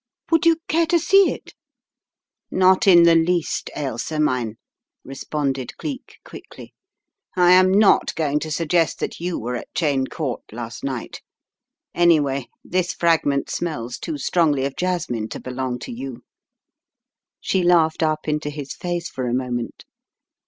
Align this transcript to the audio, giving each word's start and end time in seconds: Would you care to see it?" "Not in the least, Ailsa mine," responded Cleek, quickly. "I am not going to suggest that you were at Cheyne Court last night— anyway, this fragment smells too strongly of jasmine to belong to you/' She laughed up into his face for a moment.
Would 0.31 0.47
you 0.47 0.57
care 0.67 0.87
to 0.87 0.97
see 0.97 1.31
it?" 1.31 1.53
"Not 2.49 2.87
in 2.87 3.03
the 3.03 3.13
least, 3.13 3.69
Ailsa 3.75 4.19
mine," 4.19 4.55
responded 5.03 5.77
Cleek, 5.77 6.17
quickly. 6.25 6.73
"I 7.37 7.51
am 7.51 7.71
not 7.71 8.15
going 8.15 8.39
to 8.39 8.49
suggest 8.49 8.97
that 8.97 9.19
you 9.19 9.37
were 9.37 9.55
at 9.55 9.67
Cheyne 9.75 10.07
Court 10.07 10.41
last 10.51 10.83
night— 10.83 11.21
anyway, 11.93 12.47
this 12.63 12.93
fragment 12.93 13.51
smells 13.51 13.99
too 13.99 14.17
strongly 14.17 14.65
of 14.65 14.75
jasmine 14.75 15.29
to 15.29 15.39
belong 15.39 15.77
to 15.77 15.91
you/' 15.91 16.23
She 17.39 17.61
laughed 17.61 18.01
up 18.01 18.27
into 18.27 18.49
his 18.49 18.73
face 18.73 19.07
for 19.07 19.27
a 19.27 19.35
moment. 19.35 19.85